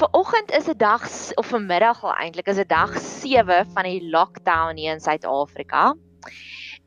[0.00, 1.02] Vanoggend is 'n dag
[1.36, 5.92] of vanmiddag al eintlik is 'n dag 7 van die lockdown hier in Suid-Afrika.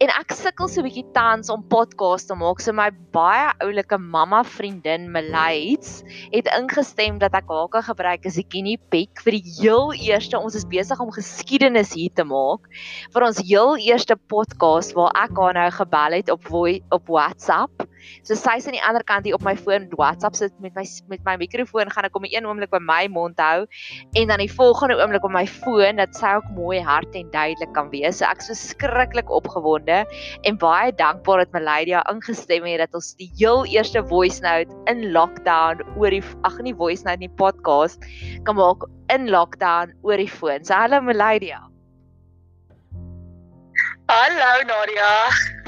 [0.02, 2.58] En ek sukkel so 'n bietjie tans om podcast te maak.
[2.60, 6.02] So my baie oulike mamma vriendin Melaits
[6.34, 10.40] het ingestem dat ek haar kan gebruik as 'n guinea pig vir die heel eerste
[10.40, 12.66] ons is besig om geskiedenis hier te maak
[13.14, 16.50] vir ons heel eerste podcast waar ek haar nou gebel het op
[16.90, 17.86] op WhatsApp.
[18.24, 20.86] So sy is aan die ander kant hier op my foon WhatsApp sit met my
[21.12, 23.66] met my mikrofoon gaan ek om 'n oomblik by my mond hou
[24.14, 27.74] en dan die volgende oomblik op my foon dat sy ook mooi hard en duidelik
[27.74, 28.18] kan wees.
[28.18, 30.06] So ek is so skrikkelik opgewonde
[30.44, 35.12] en baie dankbaar dat Melydia ingestem het dat ons die heel eerste voice note in
[35.12, 38.00] lockdown oor die ag nie voice note nie podcast
[38.44, 40.64] kan maak in lockdown oor die foon.
[40.64, 41.74] So hallo Melydia.
[44.10, 45.63] Hallo Nadia.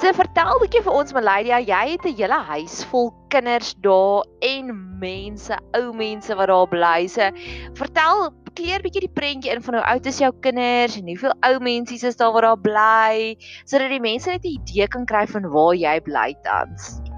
[0.00, 4.24] So vertel 'n bietjie vir ons Melydia, jy het 'n hele huis vol kinders daar
[4.40, 4.70] en
[5.02, 7.06] mense, ou mense wat daar bly.
[7.06, 7.28] So
[7.76, 11.60] vertel kleer bietjie die prentjie in van hoe oud is jou kinders en hoeveel ou
[11.60, 15.52] mensies is daar wat daar bly sodat die mense net 'n idee kan kry van
[15.52, 17.09] waar jy bly tans.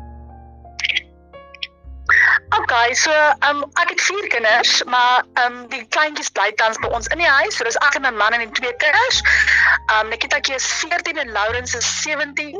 [2.73, 3.13] Okay, so
[3.49, 7.29] um ek het vier kinders, maar um die kleintjies bly tans by ons in die
[7.29, 7.59] huis.
[7.59, 9.19] So dis ek en my man en twee kinders.
[9.93, 12.57] Um Nikita is 14 en Lawrence is 17.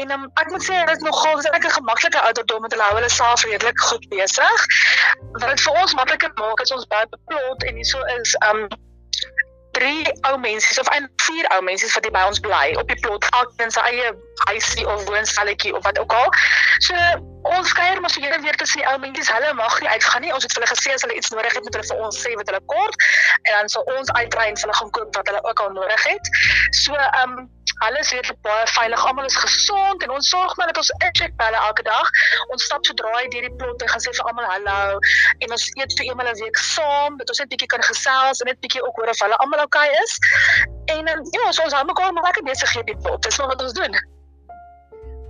[0.00, 2.96] En um, ek moet sê dit is nogal dis 'n gemaklike ouderdom met hulle hou
[2.96, 4.64] hulle self redelik goed besig.
[5.36, 8.64] Wat dit vir ons makliker maak is ons baie beplot en hieso is um
[9.78, 13.26] drie ou mense of eintlik vier ou mense wat by ons bly op die plot
[13.40, 14.12] elkeen sy eie
[14.48, 16.28] huisie of woonstelletjie of wat ook al.
[16.86, 16.94] So
[17.54, 19.32] ons kuier so hier weer tussen die ou mense.
[19.32, 20.32] Hulle mag nie uitgaan nie.
[20.34, 22.34] Ons het vir hulle gesê as hulle iets nodig het, moet hulle vir ons sê
[22.40, 23.08] wat hulle kort
[23.42, 26.08] en dan sal ons uitry en vir hulle gaan koop wat hulle ook al nodig
[26.12, 26.32] het.
[26.84, 29.06] So ehm um, alles weer baie veilig.
[29.06, 32.08] Almal is gesond en ons sorg maar dat ons incheck hulle elke dag.
[32.54, 34.98] Ons stap so draai deur die plot en gaan sê vir almal hallo
[35.38, 38.50] en ons eet vir eenmal 'n week saam dat ons net bietjie kan gesels en
[38.50, 40.18] net bietjie ook hoor of hulle almal oukei okay is.
[40.96, 43.22] En um, ja, so ons hou mekaar maar lekker besig hier die plot.
[43.22, 43.94] Dis wat ons doen.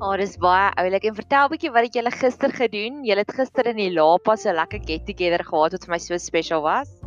[0.03, 1.05] Oh, dis baie oulik.
[1.05, 3.05] En vertel 'n bietjie wat het julle gister gedoen?
[3.05, 6.19] Julle het gister in die Lapa so lekker get together gehad wat vir my so
[6.19, 7.04] spesiaal was.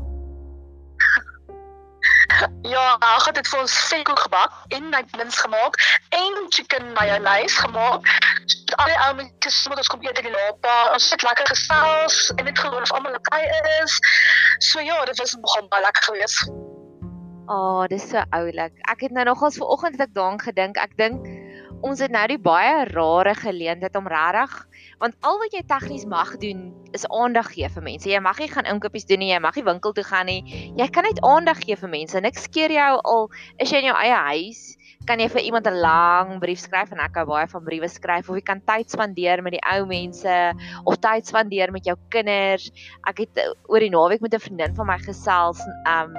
[2.62, 5.78] Ja, ek het dit vir ons venkoek gebak en nuggets gemaak
[6.10, 8.06] en chicken mayonnaise gemaak.
[8.76, 10.76] Al die ou mense moet ons kom eet die lapa.
[10.94, 13.42] Ons het lekker gesels en dit gewoon of almal oké
[13.82, 13.98] is.
[14.70, 16.52] So ja, dit was nogal baie lekker geweest.
[17.48, 18.74] Ah, oh, dis so oulik.
[18.92, 20.78] Ek het nou nogals ver oggend ek daaraan gedink.
[20.78, 21.26] Ek dink
[21.86, 24.54] ons het nou die baie rare geleentheid om regtig
[25.02, 28.10] want al wat jy tegnies mag doen is aandag gee vir mense.
[28.10, 30.42] Jy mag nie gaan inkopies doen nie, jy mag nie winkel toe gaan nie.
[30.78, 32.22] Jy kan net aandag gee vir mense.
[32.24, 33.30] Niks skeer jou al
[33.62, 34.64] is jy in jou eie huis,
[35.08, 38.30] kan jy vir iemand 'n lang brief skryf en ek hou baie van briewe skryf
[38.30, 40.36] of jy kan tyd spandeer met die ou mense
[40.86, 42.72] of tyd spandeer met jou kinders.
[43.08, 43.38] Ek het
[43.70, 46.18] oor die naweek met 'n vriendin van my gesels, um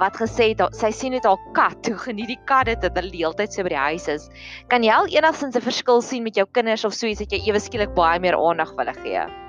[0.00, 3.14] wat gesê het sy sien net haar kat toe geniet die kat dit dat hulle
[3.14, 4.28] die hele tyd so by die huis is.
[4.68, 7.48] Kan jy al enigstens 'n verskil sien met jou kinders of so iets dat jy
[7.48, 9.45] ewe skielik baie meer aandag vir hulle gee?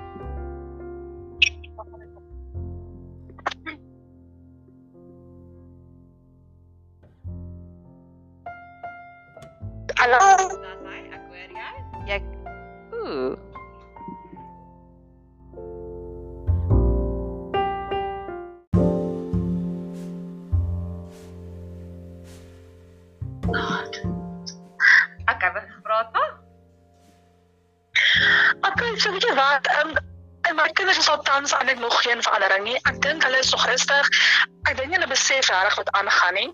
[31.47, 32.79] Tans aan ek nog geen verandering nie.
[32.81, 34.07] Ek dink hulle is nog rustig.
[34.69, 36.49] Ek dink hulle besef reg wat aangaan nie.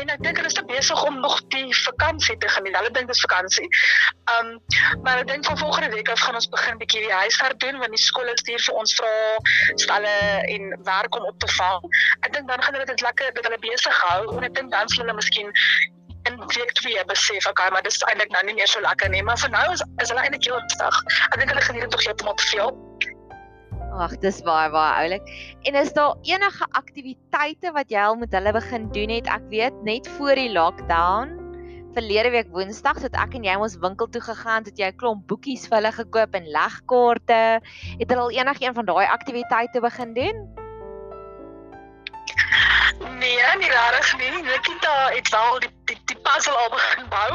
[0.00, 2.76] En ek dink hulle is te besig om nog die vakansie te geniet.
[2.76, 3.68] Hulle dink dit is vakansie.
[4.32, 7.58] Ehm um, maar ek dink van volgende week af gaan ons begin bietjie die huiswerk
[7.64, 9.14] doen want die skool het stuur vir ons vra
[9.84, 10.14] stelle
[10.56, 11.88] en werk om op te vang.
[12.20, 14.92] Ek dink dan gaan hulle dit lekker dat hulle besig hou en ek dink dan
[14.92, 15.52] sal hulle miskien
[16.30, 19.40] en week 2 besef okay maar dis eintlik nou nie meer so lekker nie maar
[19.42, 21.04] vir nou is is hulle eintlik heel rustig.
[21.32, 22.91] Ek dink hulle geniet dit tog heeltemal te veel.
[23.92, 25.26] Ag, dis baie baie oulik.
[25.68, 29.28] En is daar enige aktiwiteite wat jy al met hulle begin doen het?
[29.28, 31.42] Ek weet net voor die lockdown
[31.92, 35.26] verlede week Woensdag het ek en jy ons winkel toe gegaan, het jy 'n klomp
[35.28, 37.60] boekies vir hulle gekoop en legkaarte.
[38.00, 40.36] Het hulle al enigiets van daai aktiwiteite begin doen?
[43.20, 44.42] Nee, nie regtig nie.
[44.42, 47.32] Nikita het wel die die die puzzle al begin bou.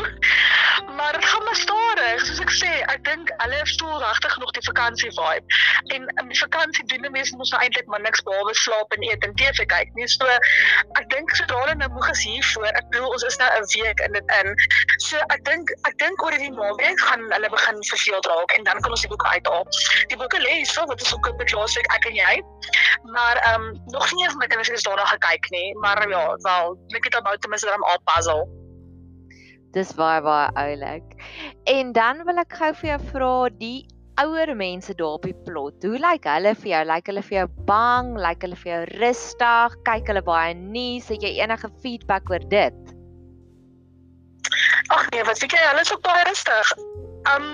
[0.85, 2.25] Maar dit gaan maar stadig.
[2.25, 5.57] Soos ek sê, ek dink hulle voel regtig nog die vakansie vibe.
[5.95, 9.05] En in die vakansie doen die mense mos nou eintlik maar niks behalwe slaap en
[9.09, 10.07] eet en TV kyk nie.
[10.13, 10.27] So
[10.99, 14.03] ek dink sodra hulle nou moeg is hiervoor, ek bedoel ons is nou 'n week
[14.07, 14.53] in dit in.
[15.07, 18.81] So ek dink ek dink oor die naweek gaan hulle begin verveeld raak en dan
[18.81, 19.65] kan ons die boeke uithaal.
[20.13, 22.35] Die boeke lê hier so wat is ook op die laasweek ek en jy.
[23.15, 26.77] Maar ehm um, nog nie eens my kinders het daarna gekyk nie, maar ja, wel,
[26.95, 28.56] ek het about ten minste dan al puzzle.
[29.75, 31.15] Dis baie baie oulik.
[31.67, 33.87] En dan wil ek gou vir jou vra die
[34.17, 35.83] ouer mense daar op die plot.
[35.85, 36.83] Hoe lyk hulle vir jou?
[36.89, 38.13] Lyk hulle vir jou bang?
[38.17, 39.77] Lyk hulle vir jou rustig?
[39.89, 41.09] Kyk hulle baie nuus?
[41.11, 42.79] Het jy enige feedback oor dit?
[44.95, 45.61] Ag nee, wat sê jy?
[45.69, 46.73] Hulle is ook baie rustig.
[47.35, 47.47] Um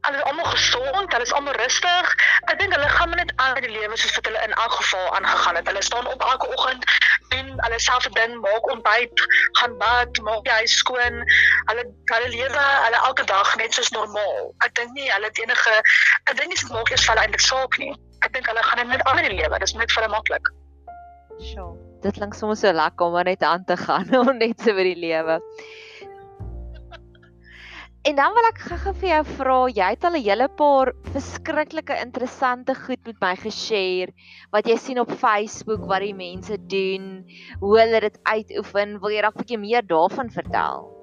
[0.00, 2.12] hulle is almal gesond, hulle is almal rustig.
[2.48, 5.10] Ek dink hulle gaan net aan met die lewe soos wat hulle in elk geval
[5.18, 5.68] aangegaan het.
[5.68, 6.86] Hulle staan op elke oggend,
[7.34, 9.24] doen hulle self 'n ding, maak ontbyt,
[9.58, 11.20] gaan bad, maak die huis skoon.
[11.70, 14.54] Hulle hulle lewe hulle elke dag net soos normaal.
[14.66, 15.76] Ek dink nie hulle het enige
[16.30, 17.92] ek dink dit maak eers vir hulle eintlik saak nie.
[18.24, 19.58] Ek dink hulle gaan net aan met die lewe.
[19.58, 20.50] Dit is net vir hulle maklik.
[21.50, 21.70] Sjoe.
[22.02, 25.00] Dit klink soms so lekker om net aan te gaan om net so vir die
[25.06, 25.40] lewe.
[28.08, 31.98] En dan wil ek gou-gou vir jou vra, jy het al 'n hele paar verskriklike
[32.00, 34.14] interessante goed met my geshare
[34.56, 37.10] wat jy sien op Facebook wat die mense doen,
[37.60, 38.96] hoe hulle dit uitoefen.
[39.04, 40.99] Wil jy dalk 'n bietjie meer daarvan vertel?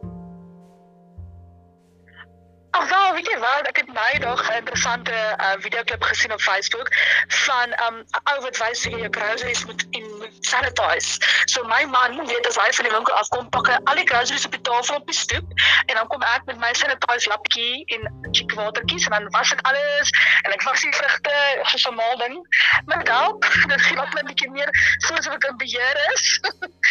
[2.77, 6.41] Ag wel, weet jy wat, ek het nou dag 'n interessante uh, videoklip gesien op
[6.41, 6.89] Facebook
[7.27, 10.07] van 'n um, ou wat wys hoe jy jou groceries moet in
[10.39, 11.18] sanitize.
[11.45, 14.45] So my man weet as hy van die winkel afkom, pak hy al die groceries
[14.45, 15.47] op die tafel op die stoep
[15.85, 19.62] en dan kom ek met my sanitize lappie en check watertjies en dan was ek
[19.62, 20.13] alles
[20.44, 22.38] en ek was die vrugte so 'n mal ding.
[22.85, 24.69] Maar dalk dit gee wat 'n bietjie meer
[25.09, 26.39] soos ek in beheer is.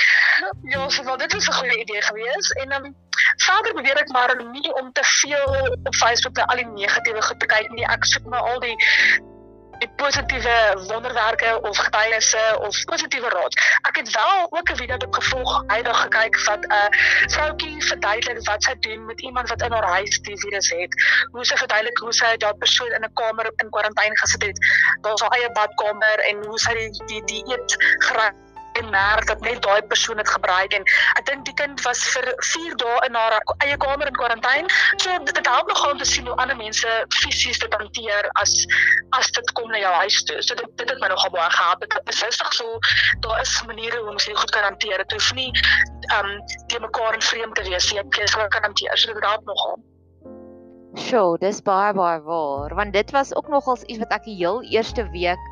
[0.75, 2.95] ja, so wat dit is 'n goeie idee gewees en um,
[3.37, 7.47] Verder beweer ek maar nie om te veel op Facebook al die negatiewe goed te
[7.47, 7.87] kyk nie.
[7.87, 8.77] Ek soek maar al die
[9.79, 13.57] die positiewe wonderwerke of getuienisse of positiewe raad.
[13.89, 16.89] Ek het wel ook 'n video gevolg uitdag gekyk wat 'n uh,
[17.35, 20.93] vroutjie verduidelik wat sy doen met iemand wat in haar huis die virus het.
[21.31, 24.59] Hoe sy verduidelik hoe sy daardie persoon in 'n kamer in kwarantyne gesit het.
[25.01, 28.46] Daar's haar eie badkamer en hoe sy die die dieet gereed
[28.79, 30.85] en merk dat net daai persoon dit gebruik en
[31.19, 34.69] ek dink die kind was vir 4 dae in haar eie kamer in kwarantyne.
[35.03, 38.55] So dit help nogal om te sien hoe ander mense fisies dit hanteer as
[39.19, 40.39] as dit kom na jou huis toe.
[40.43, 41.85] So dit dit het my nogal baie gehelp.
[41.87, 42.79] Dit is rustig so
[43.27, 45.05] daar is maniere hoe mens dit goed kan hanteer.
[45.05, 45.51] Dit hoef nie
[46.13, 48.01] ehm um, te mekaar in vreemd te wees nie.
[48.01, 48.97] Jy kan hanteer.
[48.99, 49.79] So dit help nogal.
[50.97, 54.63] Sjoe, dis baie baie waar want dit was ook nogals iets wat ek die heel
[54.73, 55.43] eerste week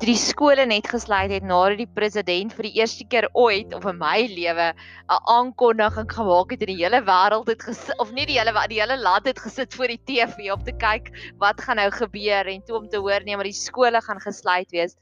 [0.00, 3.98] die skole net gesluit het nadat die president vir die eerste keer ooit of in
[4.00, 8.38] my lewe 'n aankondiging gemaak het en die hele wêreld het gesit of nie die
[8.38, 11.90] hele die hele land het gesit voor die TV om te kyk wat gaan nou
[11.90, 14.96] gebeur en toe om te hoor nee maar die skole gaan gesluit wees.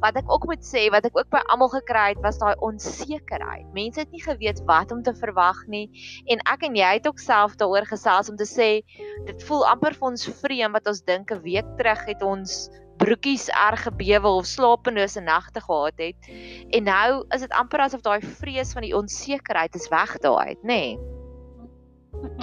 [0.00, 3.70] Wat ek ook moet sê wat ek ook by almal gekry het was daai onsekerheid.
[3.72, 5.86] Mense het nie geweet wat om te verwag nie
[6.26, 8.82] en ek en jy het ook self daaroor gesels om te sê
[9.30, 12.70] dit voel amper vir ons vreemd wat ons dink 'n week terug het ons
[13.10, 16.30] broekies erg gebewe of slapelose nagte gehad het.
[16.70, 20.62] En nou is dit amper asof daai vrees van die onsekerheid is weg daai, nê?
[20.62, 20.98] Nee.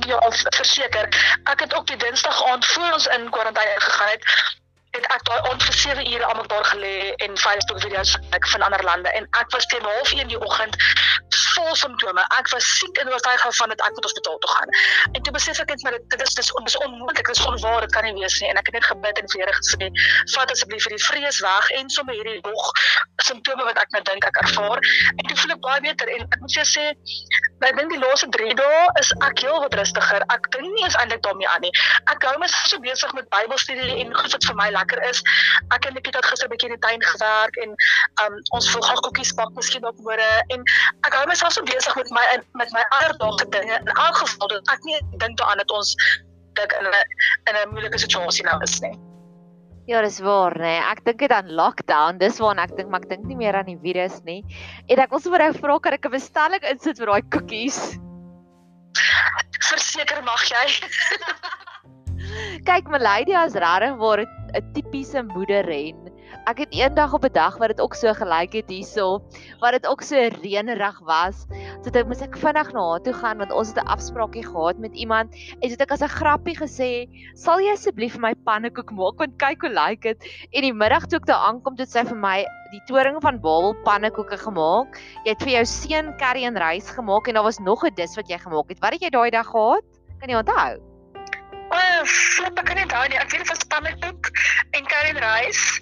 [0.08, 0.18] Ja,
[0.56, 1.08] verseker.
[1.44, 4.24] Ek het ook die Dinsdag aand voor ons in kwarantyne gegaan het,
[4.98, 6.96] het ek daai aand vir 7 ure almal daar gelê
[7.26, 10.78] en Facebook video's kyk van ander lande en ek was teen 0:30 die oggend
[11.58, 12.24] vol simptome.
[12.38, 14.74] Ek was siek en oortuig van dit ek moet hospitaal toe gaan.
[15.18, 17.96] En toe besef ek net maar dit is dis dis onmoontlik, dit is onwaar, dit
[17.96, 18.50] kan nie wees nie.
[18.52, 19.90] En ek het net gebid en vir Here gesê,
[20.34, 22.72] "Vat asseblief vir die vrees weg en sommer hierdie nog
[23.30, 24.80] simptome wat ek nou dink ek ervaar."
[25.18, 26.86] En toe voel ek baie beter en ek moet sê
[27.66, 30.22] Ek dink die laaste 3 dae is ek heel wat rustiger.
[30.34, 31.72] Ek dink nie eens eintlik daarmee aan nie.
[32.14, 35.24] Ek hou myself so besig met Bybelstudie en goed wat vir my lekker is.
[35.74, 37.74] Ek en Nikita het gister 'n bietjie in die tuin gewerk en
[38.26, 40.70] um, ons voel gou koekies bak miskien op môre en
[41.10, 42.26] ek hou myself so besig met my
[42.62, 45.98] met my alledaagse dinge in elk geval dat ek nie dink daaraan dat ons
[46.54, 47.06] dit in 'n
[47.50, 49.07] in 'n moeilike situasie nou is nie.
[49.88, 50.68] Ja, dis waar, nê.
[50.68, 50.80] Nee.
[50.84, 52.18] Ek dink dit aan lockdown.
[52.20, 54.42] Dis waarna ek dink, maar ek dink nie meer aan die virus nie.
[54.92, 57.80] En ek wil sommer nou vra kan ek 'n bestelling insit vir daai koekies?
[59.70, 60.66] Verseker mag jy.
[62.68, 64.37] Kyk, Malaysia is regtig waar 'n
[64.74, 69.20] tipiese moederren ek het eendag op 'n dag wat dit ook so gelyk het hierso,
[69.60, 71.46] wat dit ook so reënerig was.
[71.84, 74.78] So dit moes ek vinnig na haar toe gaan want ons het 'n afspraakie gehad
[74.78, 78.92] met iemand en dit ek as 'n grappie gesê, "Sal jy asseblief vir my pannekoek
[78.92, 80.18] maak want kyk hoe lyk dit."
[80.52, 83.76] En die middag toe ek daar aankom, het sy vir my die toring van Babel
[83.84, 84.98] pannekoeke gemaak.
[85.26, 88.16] Jy het vir jou seun curry en rys gemaak en daar was nog 'n dis
[88.16, 88.80] wat jy gemaak het.
[88.80, 89.84] Wat het jy daai dag gehad?
[90.20, 90.87] Kan jy onthou?
[91.72, 93.18] Flip ek kan nie onthou nie.
[93.20, 94.32] Ek weet dit was Pannenkoek
[94.78, 95.82] en Karen Rice.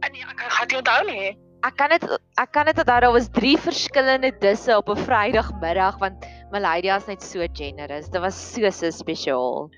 [0.00, 1.30] En nee, ek gaan dit onthou nie.
[1.60, 2.04] Ek kan dit
[2.40, 7.06] ek kan dit onthou daar was drie verskillende disse op 'n Vrydagmiddag want Maladia is
[7.06, 8.08] net so generous.
[8.08, 9.70] Dit was so so spesiaal.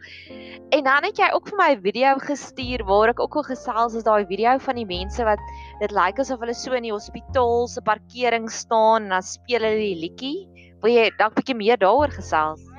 [0.72, 3.94] En dan het jy ook vir my 'n video gestuur waar ek ook al gesels
[3.94, 5.40] is daai video van die mense wat
[5.80, 9.76] dit lyk asof hulle so in die hospitaal se parkering staan en dan speel hulle
[9.76, 10.48] die liedjie.
[10.82, 12.71] Wil jy dalk 'n bietjie meer daaroor gesels?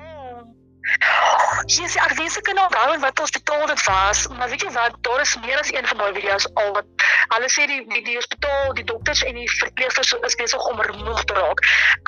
[1.66, 4.70] Jesus, ek weet ek kan onthou en wat ons betaal dit was, maar weet jy
[4.74, 8.02] wat, daar is meer as een van daai video's al wat hulle sê die die,
[8.04, 11.62] die hospitaal, die dokters en die verpleegsters is besig om remoeg te raak.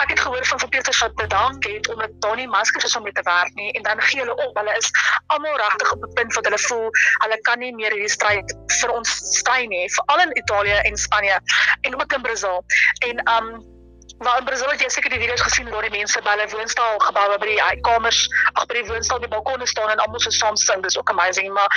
[0.04, 3.16] Ek het gehoor van verpleegsters wat bedank het omdat daar nie maskers is om mee
[3.16, 4.60] te werk nie en dan gee hulle op.
[4.60, 4.90] Hulle is
[5.32, 6.90] almal regtig op 'n punt wat hulle voel
[7.24, 11.40] hulle kan nie meer hierdie stryd vir ons stry nie, veral in Italië en Spanje
[11.80, 12.64] en ook in Brasil.
[13.08, 13.75] En um
[14.18, 17.00] Maar in Brasil het jy seker die video's gesien waar die mense by hulle woonstel
[17.04, 18.22] geboue by die kamers,
[18.54, 20.82] ag by die woonstel die balkone staan en almal so saam sing.
[20.82, 21.68] Dis ook amazing, maar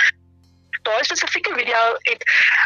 [0.82, 2.22] daai spesifieke video het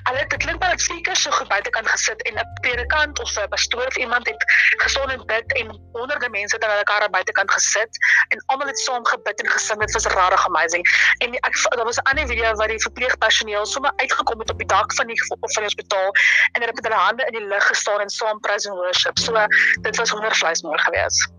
[0.08, 3.48] hulle dit klink maar dit seker so goed buitekant gesit en 'n predikant of 'n
[3.48, 4.44] pastoor of iemand het
[4.84, 9.06] gestaan en bid en honderde mense aan hulle karre buitekant gesit en almal het saam
[9.06, 9.80] gebid en gesing.
[9.80, 10.84] Dit was regtig amazing.
[11.18, 14.66] En ek daar was 'n ander video waar die verpleegpersoneel sommer uitgekom het op die
[14.66, 16.10] dak van die of van die hospitaal
[16.52, 19.18] en hulle het met hulle hande in die lug gestaan en saam praise and worship.
[19.18, 19.46] So
[19.80, 21.33] dit was honderd vleismoor geweest.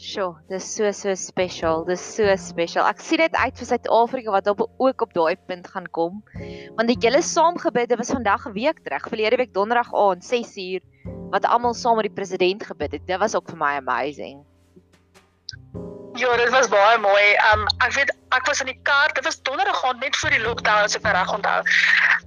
[0.00, 1.84] Sjoe, dis so so special.
[1.84, 2.86] Dis so special.
[2.88, 6.22] Ek sien dit uit vir Suid-Afrika wat op ook op daai punt gaan kom.
[6.78, 10.80] Want die hele saamgebidde was vandag 'n week terug, verlede week donderdag aand 6uur
[11.30, 13.06] wat almal saam met die president gebid het.
[13.06, 14.40] Dit was ook vir my amazing.
[16.20, 17.28] Ja, dit was baie mooi.
[17.52, 19.12] Um ek weet ek was in die kar.
[19.16, 21.62] Dit was donderdag aand net voor die lockdown as ek nou reg onthou.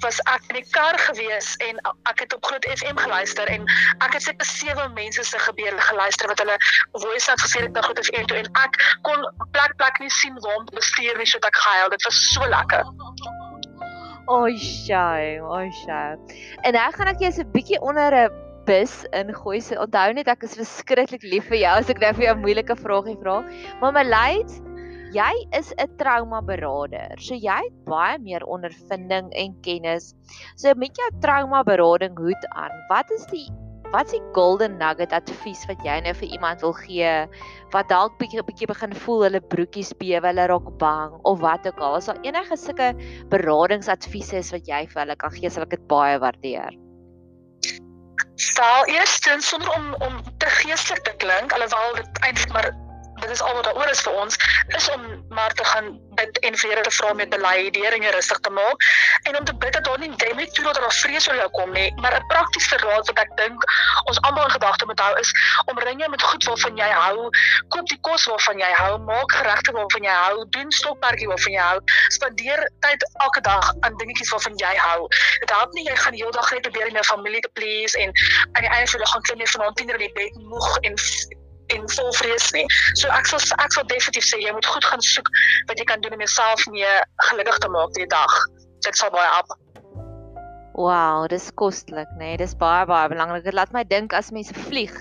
[0.02, 1.78] Was ek in die kar gewees en
[2.10, 3.68] ek het op Groot FM geluister en
[4.02, 6.58] ek het seker sewe mense se gebede geluister wat hulle
[6.96, 10.42] voice note gesê het na Groot FM toe en ek kon plek plek nie sien
[10.42, 11.94] waar om bestuur nie sodat ek gehuil.
[11.94, 12.82] Dit was so lekker.
[14.34, 16.06] Oi, shy, oi, shy.
[16.66, 19.62] En nou gaan ek jou so 'n bietjie onder 'n bus ingooi.
[19.62, 22.46] So onthou net ek is verskriklik lief vir jou as ek nou vir jou 'n
[22.46, 23.42] moeilike vraagie vra.
[23.82, 24.52] Maar Maleid,
[25.14, 27.16] jy is 'n trauma beraader.
[27.20, 30.16] So jy het baie meer ondervinding en kennis.
[30.56, 33.50] So met jou trauma berading hoed aan, wat is die
[33.94, 37.12] wat is die golden nugget advies wat jy nou vir iemand wil gee
[37.76, 41.78] wat dalk bietjie bietjie begin voel hulle broekies bewe, hulle raak bang of wat ook
[41.78, 42.00] al.
[42.02, 42.90] Is daar enige sulke
[43.30, 46.74] beradingsadvies is wat jy vir hulle kan gee, sal ek dit baie waardeer.
[48.36, 52.83] Stel eerstens sonder om om te geestelik te klink, alhoewel dit eintlik maar
[53.28, 54.38] dit is al wat daaroor is vir ons,
[54.78, 58.12] is om maar te gaan bid en vir Here te vra met bely, die Here
[58.16, 58.88] rustig te maak
[59.30, 61.72] en om te bid dat daar nie demie toe dat daar vrees oor jou kom
[61.72, 63.68] nie, maar 'n praktiese raad wat ek dink
[64.10, 65.32] ons almal in gedagte moet hou is
[65.66, 67.30] om ring jou met goed waarvan jy hou,
[67.68, 71.66] koop die kos waarvan jy hou, maak geregte waarvan jy hou, doen stokperdjie waarvan jy
[71.70, 75.08] hou, spandeer tyd elke dag aan dingetjies waarvan jy hou.
[75.40, 77.98] Dit help nie jy gaan die hele dag net probeer om jou familie te please
[77.98, 78.12] en
[78.52, 80.78] aan die einde van die dag gaan klim jy vanaand 10:00 in die bed moeg
[80.82, 80.96] en
[81.74, 82.66] en vol vrees nie.
[83.00, 85.30] So ek sal ek sal definitief sê jy moet goed gaan soek
[85.70, 86.96] wat jy kan doen om jouself mee
[87.30, 88.40] gelukkig te maak die dag.
[88.84, 89.54] Dit sal baie help.
[90.74, 92.32] Wow, dis kostelik, nê?
[92.34, 93.44] Nee, dis baie baie belangrik.
[93.46, 94.96] Dit laat my dink as mense vlieg,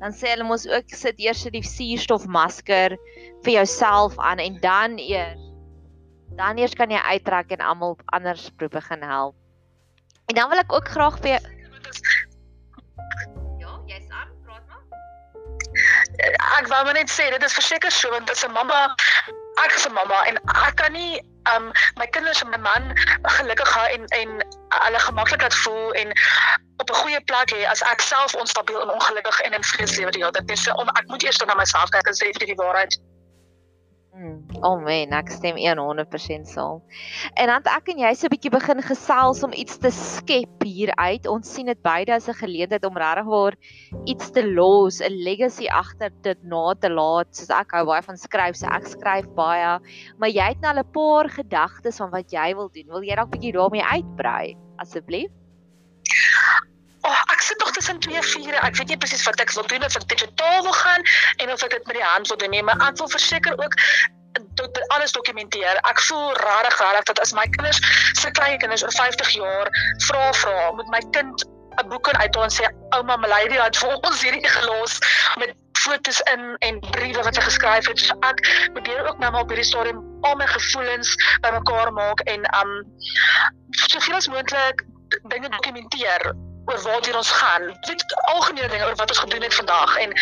[0.00, 2.96] dan sê hulle mos ook sit eers die suurstofmasker
[3.44, 5.44] vir jouself aan en dan eers
[6.38, 9.34] dan eers kan jy uittrek en almal anders probeer begin help.
[10.30, 11.40] En dan wil ek ook graag vir jou
[16.58, 18.94] ek wou maar net sê dit is verseker so want as 'n mamma
[19.64, 20.36] ek is 'n mamma en
[20.66, 21.20] ek kan nie
[21.54, 22.92] um my kinders en my man
[23.38, 24.30] gelukkig hou en en
[24.84, 26.12] hulle gemaklik laat voel en
[26.82, 30.10] op 'n goeie plek hê as ek self onstabiel en ongelukkig en in vrees lewe
[30.10, 30.48] die hele tyd.
[30.48, 32.98] Dis so om ek moet eers na myself kyk en sê vir die waarheid.
[34.08, 34.40] Hmm.
[34.64, 36.80] Oh man, ek stem 100% saam.
[37.38, 40.90] En dan ek en jy se 'n bietjie begin gesels om iets te skep hier
[40.96, 41.28] uit.
[41.28, 43.54] Ons sien dit beide as 'n geleentheid om regtig waar
[44.06, 47.28] iets te los, 'n legacy agter dit na te laat.
[47.36, 49.78] Soos ek hou baie van skryf, so ek skryf baie,
[50.18, 52.88] maar jy het nou 'n paar gedagtes van wat jy wil doen.
[52.88, 55.30] Wil jy dalk bietjie daarmee uitbrei asseblief?
[57.48, 58.60] Sit nog tussen twee vure.
[58.60, 61.02] Ek weet nie presies wat ek wil doen of ek digitaal wil gaan
[61.40, 63.76] en of ek dit met die hand wil doen nie, maar ek wil verseker ook
[64.60, 65.78] tot alles dokumenteer.
[65.88, 67.80] Ek voel rarig rarig dat as my kinders,
[68.20, 69.70] se klein kinders oor 50 jaar
[70.08, 71.46] vra vra, moet my kind
[71.78, 74.98] 'n boek kan uithaal en sê ouma Melody het vir ons hierdie gelos
[75.38, 77.98] met fotos in en briewe wat sy geskryf het.
[77.98, 78.42] So ek
[78.74, 81.14] probeer ook nou maar op hierdie stadium al my gevoelens
[81.46, 82.74] bymekaar maak en um
[83.70, 84.84] soveel as moontlik
[85.32, 86.32] dinge dokumenteer
[86.68, 87.68] oor wat hier ons gaan.
[87.80, 90.12] Dit algemene dinge oor wat ons gedoen het vandag en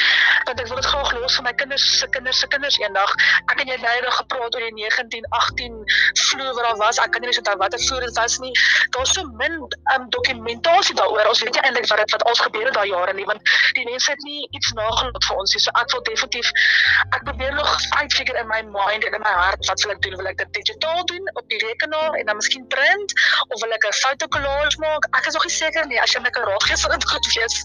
[0.44, 3.12] want ek wil dit los vir my kinders se kinders se kinders eendag.
[3.52, 5.76] Ek en jy het nou gepraat oor die 1918
[6.22, 7.00] vloer wat daar was.
[7.02, 8.52] Ek kan nie eens onthou watter vloer dit was nie.
[8.96, 9.58] Daar's so min
[9.94, 11.30] um, dokumentasie daaroor.
[11.32, 13.84] Ons weet nie eintlik wat dit wat al gebeur het daai jare nie want die
[13.90, 15.62] mense het nie iets nagelaat vir ons nie.
[15.66, 16.52] So ek wil definitief
[17.16, 17.70] ek probeer nog
[18.00, 20.16] uitfigure in my mind en in my hart wat sal ek doen?
[20.20, 23.16] Wil ek dit digitaal doen op die rekenaar en dan miskien print
[23.48, 25.08] of wil ek 'n fotokollage maak?
[25.18, 26.00] Ek is nog nie seker nie.
[26.00, 27.64] As jy my kan raad gee, sal dit goed wees.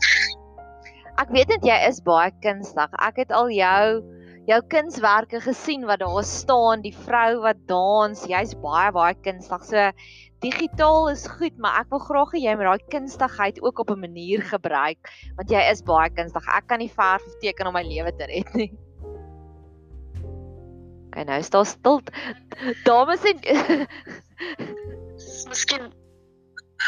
[1.19, 2.91] Ek weet net jy is baie kunstig.
[2.99, 4.01] Ek het al jou
[4.49, 9.65] jou kunswerke gesien wat daar staan, die vrou wat dans, jy's baie baie kunstig.
[9.67, 9.91] So
[10.41, 14.01] digitaal is goed, maar ek wil graag hê jy moet daai kunstigheid ook op 'n
[14.01, 16.47] manier gebruik want jy is baie kunstig.
[16.57, 18.71] Ek kan nie verf of teken om my lewe te red nie.
[21.11, 22.01] Okay, nou staan stil.
[22.85, 23.87] Dames en
[25.49, 25.91] Miskien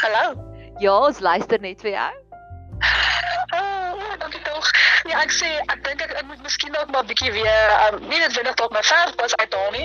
[0.02, 0.34] Hallo.
[0.80, 2.23] Ja, ons luister net vir jou.
[4.64, 5.10] Tog.
[5.10, 8.20] Ja, ek sê ek dink ek, ek moet miskien ook maar bietjie weer um, nie
[8.22, 9.84] net wendig tot my verf was uithaal nie.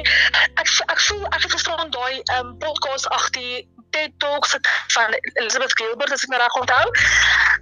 [0.62, 4.56] Ek ek voel ek het verstaan daai um, podcast ag die TED Talks
[4.94, 6.86] van Elizabeth Gilbert as ek nou reg onthou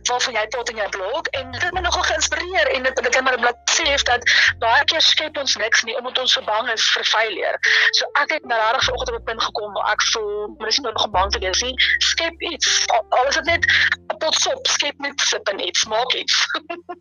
[0.10, 3.20] waarvan jy tot in jou blog en dit het my nogal geïnspireer en dit het
[3.24, 4.28] my net sê dat
[4.62, 7.62] baie keer skep ons niks nie omdat ons so bang is vir failure.
[8.00, 10.80] So ek het nou regtig vanoggend op 'n punt gekom waar ek voel maar is
[10.80, 11.76] nie nog bang te wees nie.
[12.12, 12.86] Skep iets.
[13.10, 13.64] Al is dit net
[14.28, 16.36] 'n pot sop, skep net sip en iets, maak iets.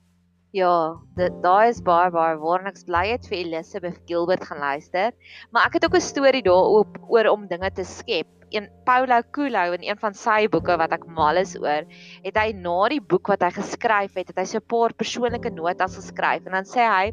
[0.55, 4.63] Ja, dit daai is baie baie waar en ek bly het vir Elizabeth Gilbert gaan
[4.63, 5.11] luister,
[5.53, 8.31] maar ek het ook 'n storie daarop oor om dinge te skep.
[8.55, 11.85] Een Paulo Coelho in een van sy boeke wat ek mal is oor,
[12.23, 15.51] het hy na die boek wat hy geskryf het, het hy so 'n paar persoonlike
[15.51, 16.47] notas geskryf.
[16.47, 17.13] En dan sê hy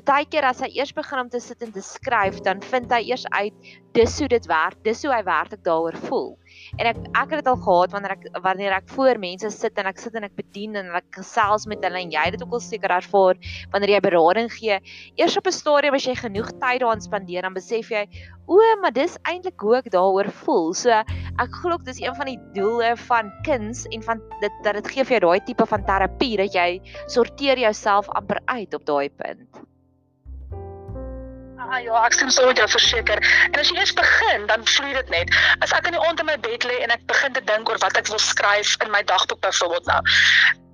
[0.00, 3.02] baie keer as hy eers begin om te sit en te skryf, dan vind hy
[3.12, 3.54] eers uit
[3.94, 6.38] dis hoe dit werk, dis hoe hy werklik daaroor voel.
[6.80, 9.88] En ek ek het dit al gehad wanneer ek wanneer ek voor mense sit en
[9.90, 12.62] ek sit en ek bedien en ek gesels met hulle en jy dit ook al
[12.64, 13.40] seker ervaar
[13.74, 14.78] wanneer jy berading gee.
[15.20, 18.06] Eers op 'n stadium as jy genoeg tyd daaraan spandeer, dan besef jy,
[18.48, 20.72] o, maar dis eintlik hoe ek daaroor voel.
[20.72, 24.88] So ek glo dis een van die doele van kuns en van dit dat dit
[24.88, 29.10] gee vir jou daai tipe van terapie dat jy sorteer jouself amper uit op daai
[29.10, 29.71] punt.
[31.70, 33.20] Ah ja, ek stem so met jou verseker.
[33.52, 35.30] En as jy eers begin, dan vloei dit net.
[35.62, 37.78] As ek in die aand in my bed lê en ek begin te dink oor
[37.84, 40.00] wat ek wil skryf in my dagboek byvoorbeeld nou,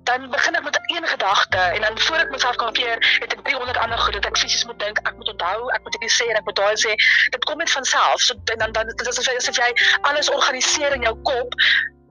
[0.09, 3.43] dan begin ek met een gedagte en dan voor ek myself kan keer, het ek
[3.45, 6.25] 300 ander goed wat ek fisies moet dink, ek moet onthou, ek moet dit sê
[6.33, 6.97] en ek moet daai sê.
[7.35, 8.25] Dit kom net van self.
[8.25, 9.69] So en dan dan dit is asof jy
[10.09, 11.53] alles organiseer in jou kop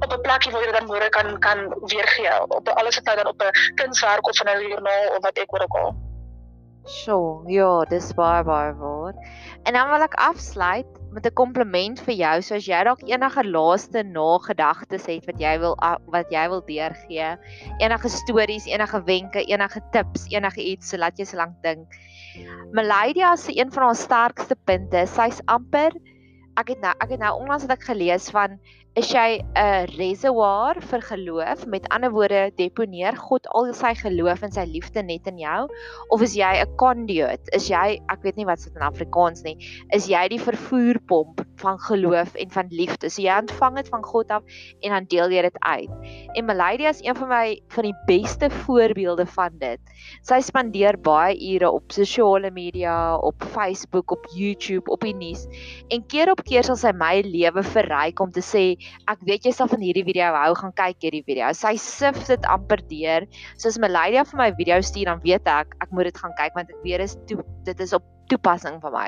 [0.07, 1.59] op 'n plekjie waar jy dan môre kan kan
[1.91, 5.39] weergee op alles wat nou dan op 'n kunswerk of in 'n joernaal of wat
[5.39, 6.08] ek ook al.
[6.89, 9.17] Sjoe, ja, dis baie baie waar.
[9.69, 12.43] En dan wil ek afsluit met 'n kompliment vir jou.
[12.43, 15.77] So as jy dalk enige laaste nagedagtes het wat jy wil
[16.09, 17.37] wat jy wil deurgee,
[17.79, 21.87] enige stories, enige wenke, enige tips, enige iets, so laat jy so lank dink.
[22.73, 25.93] Meladia se een van haar sterkste punte, sy's amper
[26.59, 28.59] ek het nou ek het nou onlangs het ek gelees van
[28.99, 31.67] is jy 'n reservoir vir geloof?
[31.71, 35.69] Met ander woorde deponeer God al sy geloof en sy liefde net in jou?
[36.11, 37.41] Of is jy 'n conduit?
[37.55, 39.55] Is jy ek weet nie wat dit in Afrikaans nie
[39.95, 43.11] is jy die vervoerpomp van geloof en van liefde?
[43.11, 44.43] So jy ontvang dit van God af
[44.83, 45.91] en dan deel jy dit uit.
[46.35, 49.81] En Meladia is een van my van die beste voorbeelde van dit.
[50.23, 55.47] Sy spandeer baie ure op sosiale media op Facebook op YouTube op die nuus.
[55.89, 59.53] En keer op keer sal sy my lewe verryk om te sê ek weet jy
[59.53, 61.53] sal van hierdie video hou, gaan kyk hierdie video.
[61.53, 63.27] Sy sif dit amper deur.
[63.57, 66.71] Soos Meladia vir my video stuur, dan weet ek ek moet dit gaan kyk want
[66.71, 69.07] ek weet is toe, dit is op toepassing vir my.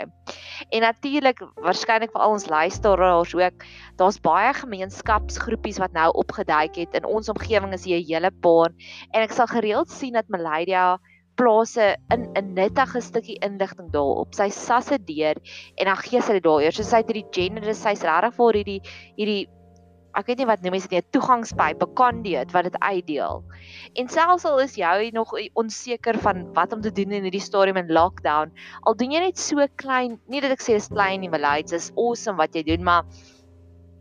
[0.73, 3.67] En natuurlik waarskynlik vir al ons luisteraars ook,
[4.01, 8.73] daar's baie gemeenskapsgroepies wat nou opgeduik het in ons omgewing is hier 'n hele paar
[9.13, 10.99] en ek sal gereeld sien dat Meladia
[11.37, 14.35] plase in 'n nuttige stukkie inligting daarop.
[14.35, 15.37] Sy sasse deur
[15.77, 16.61] en dan gee sy dit daar.
[16.61, 18.81] Eers so sy het hierdie gender, sy's regtig vir hierdie
[19.17, 19.49] hierdie
[20.19, 23.45] ek weet nie wat noem jy dit 'n toegangspyp, 'n conduit wat dit uitdeel.
[23.97, 27.77] En selfs al is jy nog onseker van wat om te doen in hierdie stadium
[27.77, 31.29] in lockdown, al doen jy net so klein, nie dat ek sê dis klein nie,
[31.29, 33.05] maar dit is awesome wat jy doen, maar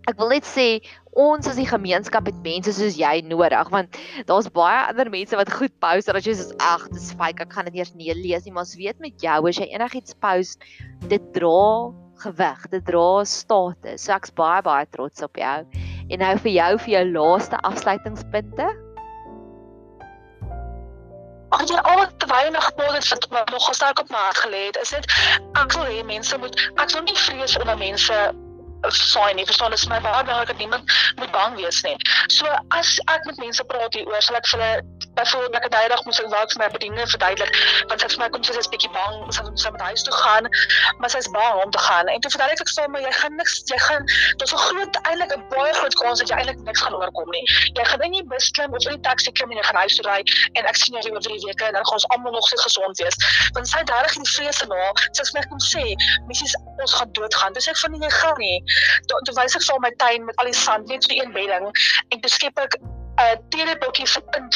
[0.10, 0.80] ek wil net sê
[1.20, 3.98] ons as die gemeenskap het mense soos jy nodig want
[4.30, 7.70] daar's baie ander mense wat goed post as jy sê ag dis fake ek gaan
[7.70, 10.66] dit eers nie lees nie maar ons weet met jou as jy enigiets post
[11.12, 11.92] dit dra
[12.24, 15.58] gewig dit dra status so ek's baie baie trots op jou
[16.10, 18.68] En nou vir jou vir jou laaste afsluitingspunte.
[21.50, 24.78] Ag jy al te weinig het wat nog sterk op my hart gelê het.
[24.82, 25.06] Is dit
[25.54, 28.20] ek wil hê mense moet ek wil nie vrees onder mense
[28.88, 29.46] saai nie.
[29.46, 30.84] Verstaan, dit is my baie belangrik dat niemand
[31.16, 31.96] moet bang wees nie.
[32.28, 35.88] So as ek met mense praat hieroor, sal ek vir hulle byvoorbeeld ek het daai
[35.94, 38.64] dag moes ek werk vir my bediening verduidelik want sy vir my kom sê sy
[38.66, 40.50] is bietjie bang sy sy moet huis toe gaan
[41.00, 42.08] maar sy is bang om te gaan.
[42.08, 44.04] En toe verduidelik ek vir my jy gaan niks jy gaan
[44.42, 47.46] daar's 'n groot eintlik 'n baie groot kans dat jy eintlik niks gaan oorkom nie.
[47.80, 49.96] Jy gaan in die bus klim of in die taxi klim en jy gaan huis
[49.96, 50.20] toe ry
[50.58, 52.98] en ek sien jou oor 3 weke en dan gaan ons almal nog so gesond
[52.98, 53.18] wees.
[53.54, 55.84] Want sy het regtig die vrese na sy sê ek kom sê
[56.28, 57.54] missies ons gaan doodgaan.
[57.54, 58.58] Dis ek van nie gaan nie.
[59.08, 61.68] Toe wys ek vir my tuin met al die sand net so een bedding
[62.10, 62.80] en toe skep ek
[63.20, 64.08] 'n uh, teelepeltjie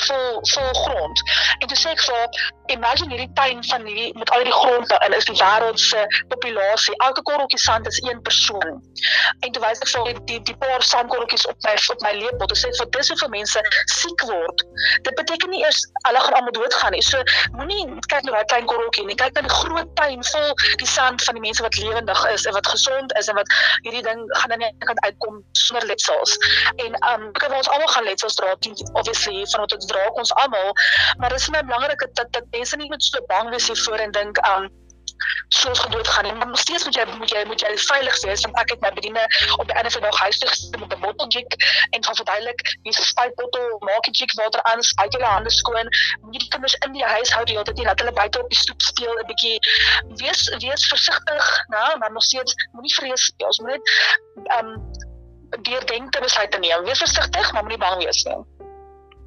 [0.07, 1.17] vol vol grond.
[1.59, 2.27] En toe sê ek vir
[2.75, 6.95] imagine hierdie tuin van hierdie met al die grond daarin is die wêreld se populasie.
[7.07, 8.79] Elke korreltjie sand is een persoon.
[9.39, 12.47] En toe wys ek vir die die, die paar sandkorreltjies op my op my lepel.
[12.53, 14.63] Dit sê vir dis hoeveel mense siek word.
[15.07, 17.03] Dit beteken nie eers hulle gaan almal doodgaan nie.
[17.09, 17.19] So
[17.57, 19.19] moenie kyk na daai klein korreltjie nie.
[19.19, 22.55] Kyk na die groot tuin vol die sand van die mense wat lewendig is en
[22.59, 26.37] wat gesond is en wat hierdie ding gaan dan net kan uitkom sonder letsels.
[26.87, 28.52] En um ek wil ons almal gaan letsels dra.
[28.93, 30.71] Obviously van wat dit dra ons almal,
[31.17, 34.11] maar dit is my belangrik dat dat mense nie met so bang wees hiervoor en
[34.11, 34.81] dink aan um,
[35.47, 36.37] soos gedood gaan.
[36.37, 38.91] Maar nog steeds moet jy moet jy moet jy veilig wees want ek het my
[38.93, 39.23] bediene
[39.57, 41.45] op die einde van dag huis toe gesit met 'n bottel jig
[41.89, 45.51] en van verduidelik hier is 'n spuitbottel, maak die jig water aan, spuit jou hande
[45.51, 45.87] skoon.
[46.21, 48.81] Moenie die kinders in die huis hou tyd nie, laat hulle buite op die stoep
[48.81, 49.57] speel 'n bietjie.
[50.21, 53.47] Wees wees versigtig, nou, maar nog steeds moenie vrees nie.
[53.47, 53.81] Ons moet net
[54.47, 54.91] ehm um,
[55.61, 56.83] deurdenkte besluite neem.
[56.83, 58.41] Wees versigtig, maar moenie bang wees nie.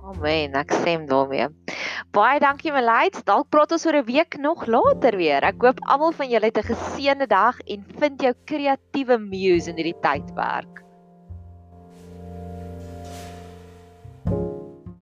[0.06, 0.54] Amen.
[0.54, 1.48] Ek stem daarmee.
[2.14, 3.18] Baie dankie Melait.
[3.26, 5.42] Dalk praat ons oor 'n week nog later weer.
[5.42, 9.76] Ek hoop almal van julle het 'n geseënde dag en vind jou kreatiewe muse in
[9.76, 10.85] hierdie tydperk.